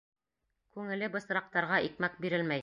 Күңеле 0.77 1.11
бысраҡтарға 1.17 1.81
икмәк 1.91 2.19
бирелмәй. 2.27 2.59